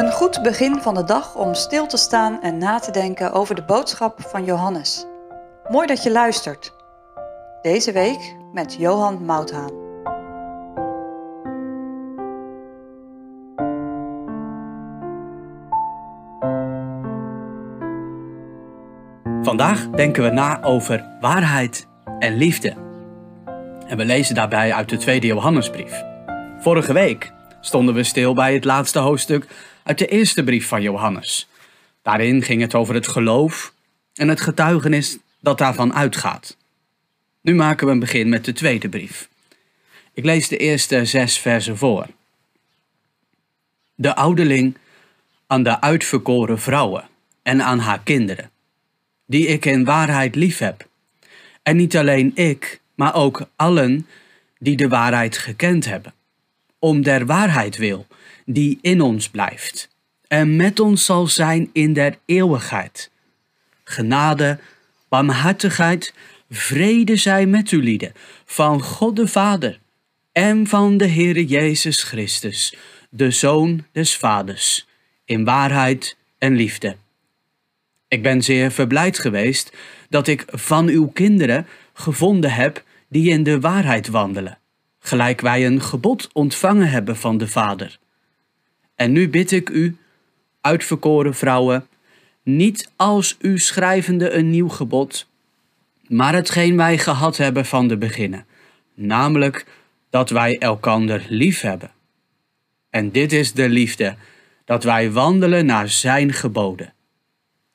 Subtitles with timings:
[0.00, 3.54] Een goed begin van de dag om stil te staan en na te denken over
[3.54, 5.06] de boodschap van Johannes.
[5.68, 6.72] Mooi dat je luistert.
[7.62, 9.70] Deze week met Johan Mouthaan.
[19.42, 21.86] Vandaag denken we na over waarheid
[22.18, 22.74] en liefde.
[23.86, 26.02] En we lezen daarbij uit de tweede Johannesbrief.
[26.58, 29.46] Vorige week stonden we stil bij het laatste hoofdstuk
[29.82, 31.48] uit de eerste brief van Johannes.
[32.02, 33.72] Daarin ging het over het geloof
[34.14, 36.56] en het getuigenis dat daarvan uitgaat.
[37.40, 39.28] Nu maken we een begin met de tweede brief.
[40.14, 42.06] Ik lees de eerste zes versen voor.
[43.94, 44.76] De ouderling
[45.46, 47.08] aan de uitverkoren vrouwen
[47.42, 48.50] en aan haar kinderen,
[49.26, 50.88] die ik in waarheid lief heb.
[51.62, 54.06] En niet alleen ik, maar ook allen
[54.58, 56.14] die de waarheid gekend hebben
[56.78, 58.06] om der waarheid wil,
[58.52, 59.88] die in ons blijft
[60.28, 63.10] en met ons zal zijn in der eeuwigheid.
[63.84, 64.58] Genade,
[65.08, 66.14] barmhartigheid,
[66.50, 68.12] vrede zij met u lieden,
[68.44, 69.78] van God de Vader
[70.32, 72.76] en van de Heere Jezus Christus,
[73.10, 74.86] de Zoon des Vaders,
[75.24, 76.96] in waarheid en liefde.
[78.08, 79.72] Ik ben zeer verblijd geweest
[80.08, 84.58] dat ik van uw kinderen gevonden heb die in de waarheid wandelen
[85.00, 87.98] gelijk wij een gebod ontvangen hebben van de Vader.
[89.00, 89.96] En nu bid ik u,
[90.60, 91.86] uitverkoren vrouwen,
[92.42, 95.26] niet als u schrijvende een nieuw gebod,
[96.06, 98.46] maar hetgeen wij gehad hebben van de beginnen,
[98.94, 99.66] namelijk
[100.10, 101.90] dat wij elkander lief hebben.
[102.90, 104.14] En dit is de liefde,
[104.64, 106.92] dat wij wandelen naar zijn geboden.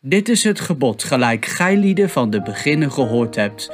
[0.00, 3.70] Dit is het gebod, gelijk gij lieden van de beginnen gehoord hebt,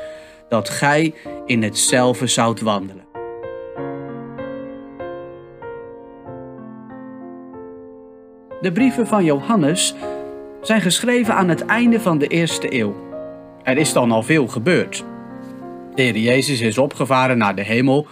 [0.48, 1.14] dat gij
[1.47, 3.09] in hetzelfde zoudt wandelen.
[8.61, 9.94] De brieven van Johannes
[10.62, 13.08] zijn geschreven aan het einde van de eerste eeuw.
[13.62, 15.05] Er is dan al veel gebeurd.
[15.95, 18.07] De Heer Jezus is opgevaren naar de hemel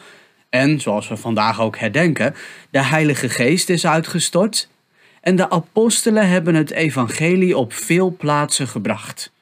[0.48, 2.34] en, zoals we vandaag ook herdenken,
[2.70, 4.68] de Heilige Geest is uitgestort
[5.20, 9.32] en de apostelen hebben het evangelie op veel plaatsen gebracht.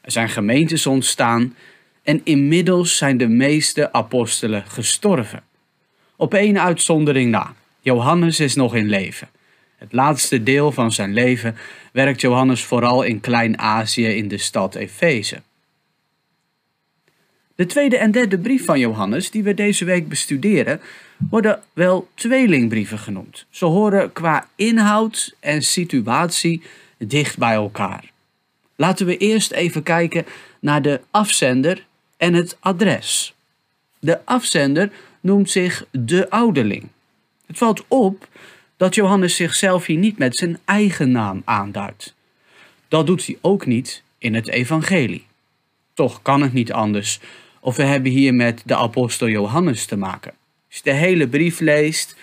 [0.00, 1.54] Er zijn gemeentes ontstaan
[2.02, 5.42] en inmiddels zijn de meeste apostelen gestorven.
[6.16, 7.54] Op één uitzondering na.
[7.80, 9.28] Johannes is nog in leven.
[9.78, 11.56] Het laatste deel van zijn leven
[11.92, 15.42] werkt Johannes vooral in Klein-Azië in de stad Efeze.
[17.54, 20.80] De tweede en derde brief van Johannes, die we deze week bestuderen,
[21.30, 23.46] worden wel tweelingbrieven genoemd.
[23.50, 26.62] Ze horen qua inhoud en situatie
[26.98, 28.10] dicht bij elkaar.
[28.76, 30.26] Laten we eerst even kijken
[30.60, 33.34] naar de afzender en het adres.
[33.98, 34.90] De afzender
[35.20, 36.88] noemt zich de ouderling.
[37.46, 38.28] Het valt op
[38.78, 42.14] dat Johannes zichzelf hier niet met zijn eigen naam aanduidt.
[42.88, 45.26] Dat doet hij ook niet in het evangelie.
[45.94, 47.20] Toch kan het niet anders,
[47.60, 50.32] of we hebben hier met de apostel Johannes te maken.
[50.68, 52.16] Als je de hele brief leest,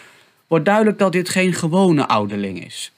[0.48, 2.92] wordt duidelijk dat dit geen gewone ouderling is.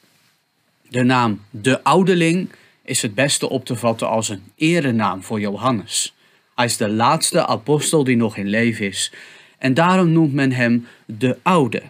[0.90, 2.50] De naam de ouderling
[2.82, 6.14] is het beste op te vatten als een erenaam voor Johannes.
[6.56, 9.12] Hij is de laatste apostel die nog in leven is
[9.58, 11.82] en daarom noemt men hem de oude.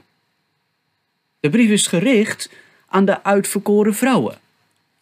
[1.47, 2.49] De brief is gericht
[2.87, 4.37] aan de uitverkoren vrouwen.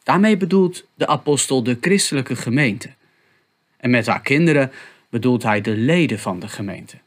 [0.04, 2.90] Daarmee bedoelt de apostel de christelijke gemeente.
[3.78, 4.72] En met haar kinderen
[5.10, 6.98] bedoelt hij de leden van de gemeente.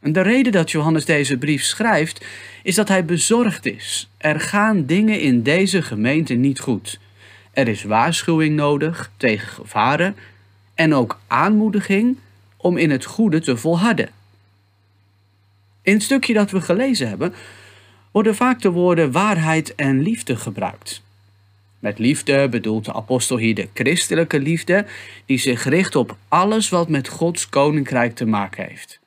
[0.00, 2.24] En de reden dat Johannes deze brief schrijft,
[2.62, 4.10] is dat hij bezorgd is.
[4.16, 6.98] Er gaan dingen in deze gemeente niet goed.
[7.52, 10.16] Er is waarschuwing nodig tegen gevaren
[10.74, 12.16] en ook aanmoediging
[12.56, 14.10] om in het goede te volharden.
[15.82, 17.34] In het stukje dat we gelezen hebben,
[18.12, 21.02] worden vaak de woorden waarheid en liefde gebruikt.
[21.78, 24.86] Met liefde bedoelt de apostel hier de christelijke liefde,
[25.26, 29.00] die zich richt op alles wat met Gods koninkrijk te maken heeft.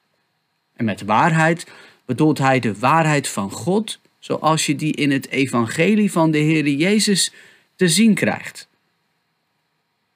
[0.76, 1.68] En met waarheid
[2.06, 6.68] bedoelt hij de waarheid van God, zoals je die in het evangelie van de Heer
[6.68, 7.34] Jezus
[7.76, 8.68] te zien krijgt.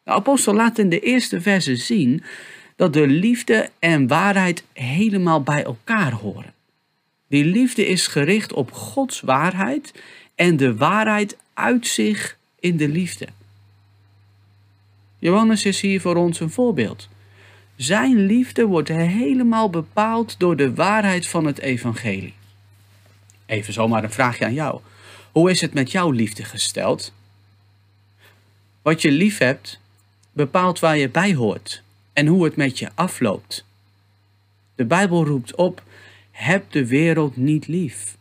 [0.04, 2.24] De apostel laat in de eerste verse zien
[2.75, 6.54] dat de liefde en waarheid helemaal bij elkaar horen.
[7.30, 9.94] Die liefde is gericht op Gods waarheid
[10.36, 13.28] en de waarheid uit zich in de liefde.
[15.20, 17.10] Johannes is hier voor ons een voorbeeld.
[17.76, 22.34] Zijn liefde wordt helemaal bepaald door de waarheid van het evangelie.
[23.46, 24.82] Even zomaar een vraagje aan jou.
[25.32, 27.14] Hoe is het met jouw liefde gesteld?
[28.82, 29.80] Wat je lief hebt,
[30.32, 31.84] bepaalt waar je bij hoort
[32.14, 33.66] en hoe het met je afloopt.
[34.75, 35.84] De Bijbel roept op
[36.39, 38.18] heb de wereld niet lief.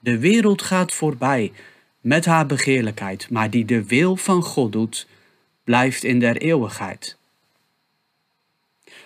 [0.00, 1.52] De wereld gaat voorbij
[2.00, 5.06] met haar begeerlijkheid, maar die de wil van God doet,
[5.64, 7.16] blijft in der eeuwigheid.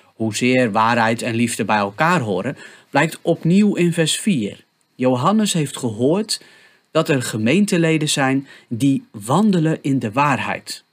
[0.03, 2.57] Hoezeer waarheid en liefde bij elkaar horen,
[2.91, 4.65] blijkt opnieuw in vers 4.
[4.95, 6.43] Johannes heeft gehoord
[6.91, 10.85] dat er gemeenteleden zijn die wandelen in de waarheid.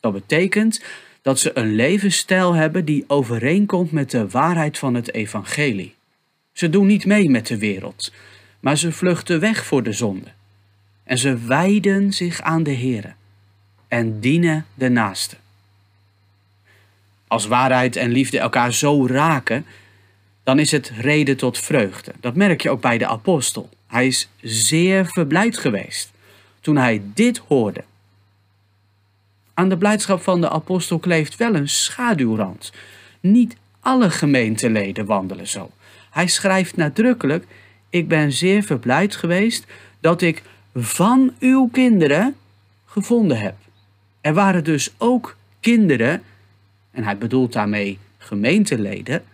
[0.00, 0.82] Dat betekent
[1.22, 5.95] dat ze een levensstijl hebben die overeenkomt met de waarheid van het evangelie.
[6.56, 8.12] Ze doen niet mee met de wereld,
[8.60, 10.28] maar ze vluchten weg voor de zonde.
[11.04, 13.12] En ze wijden zich aan de Here
[13.88, 15.36] en dienen de naaste.
[17.26, 19.66] Als waarheid en liefde elkaar zo raken,
[20.42, 22.12] dan is het reden tot vreugde.
[22.20, 23.68] Dat merk je ook bij de apostel.
[23.86, 26.10] Hij is zeer verblijd geweest
[26.60, 27.84] toen hij dit hoorde.
[29.54, 32.72] Aan de blijdschap van de apostel kleeft wel een schaduwrand.
[33.20, 35.70] Niet alle gemeenteleden wandelen zo.
[36.16, 37.46] Hij schrijft nadrukkelijk:
[37.90, 39.64] Ik ben zeer verblijd geweest
[40.00, 40.42] dat ik
[40.74, 42.36] van uw kinderen
[42.84, 43.54] gevonden heb.
[44.20, 46.22] Er waren dus ook kinderen,
[46.90, 49.24] en hij bedoelt daarmee gemeenteleden,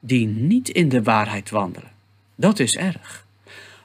[0.00, 1.90] die niet in de waarheid wandelen.
[2.34, 3.26] Dat is erg.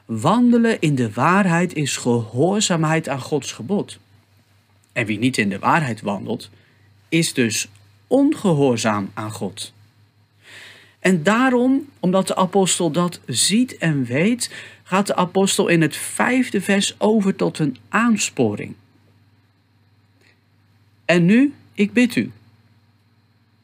[0.06, 4.00] Wandelen in de waarheid is gehoorzaamheid aan Gods gebod.
[4.92, 6.50] En wie niet in de waarheid wandelt,
[7.10, 7.68] is dus
[8.08, 9.74] ongehoorzaam aan God.
[11.06, 14.54] En daarom, omdat de apostel dat ziet en weet,
[14.84, 18.74] gaat de apostel in het vijfde vers over tot een aansporing.
[21.06, 22.32] En nu, ik bid u,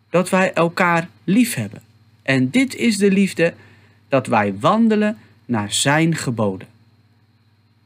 [0.10, 1.82] dat wij elkaar lief hebben.
[2.22, 3.54] En dit is de liefde,
[4.08, 6.68] dat wij wandelen naar zijn geboden.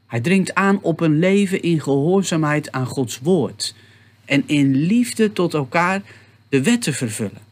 [0.06, 3.74] Hij dringt aan op een leven in gehoorzaamheid aan Gods woord
[4.24, 6.02] en in liefde tot elkaar
[6.48, 7.45] de wet te vervullen.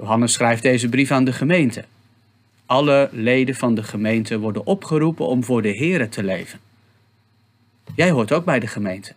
[0.00, 1.84] Johannes schrijft deze brief aan de gemeente.
[2.66, 6.60] Alle leden van de gemeente worden opgeroepen om voor de Here te leven.
[7.94, 9.12] Jij hoort ook bij de gemeente.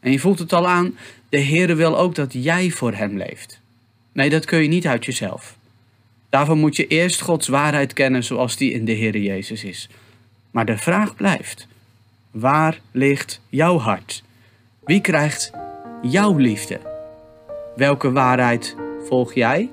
[0.00, 0.96] En je voelt het al aan,
[1.28, 3.60] de Heere wil ook dat jij voor Hem leeft.
[4.12, 5.56] Nee, dat kun je niet uit jezelf.
[6.28, 9.88] Daarvoor moet je eerst Gods waarheid kennen zoals die in de Heere Jezus is.
[10.50, 11.66] Maar de vraag blijft,
[12.30, 14.22] waar ligt jouw hart?
[14.84, 15.50] Wie krijgt
[16.02, 16.80] jouw liefde?
[17.76, 18.76] Welke waarheid
[19.08, 19.68] volg jij?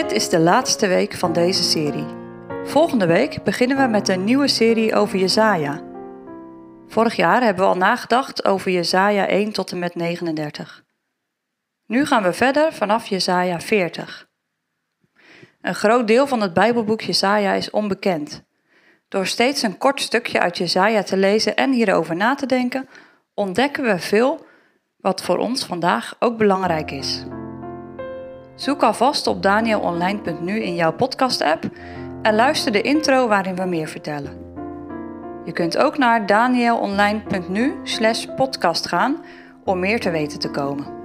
[0.00, 2.06] Dit is de laatste week van deze serie.
[2.64, 5.82] Volgende week beginnen we met een nieuwe serie over Jesaja.
[6.86, 10.84] Vorig jaar hebben we al nagedacht over Jesaja 1 tot en met 39.
[11.86, 14.28] Nu gaan we verder vanaf Jesaja 40.
[15.60, 18.42] Een groot deel van het Bijbelboek Jesaja is onbekend.
[19.08, 22.88] Door steeds een kort stukje uit Jesaja te lezen en hierover na te denken,
[23.34, 24.46] ontdekken we veel
[24.96, 27.24] wat voor ons vandaag ook belangrijk is.
[28.60, 31.64] Zoek alvast op danielonline.nu in jouw podcast-app
[32.22, 34.38] en luister de intro waarin we meer vertellen.
[35.44, 39.24] Je kunt ook naar danielonline.nu/podcast gaan
[39.64, 40.99] om meer te weten te komen.